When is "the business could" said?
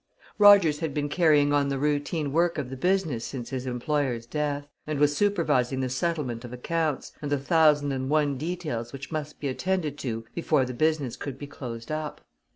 10.65-11.37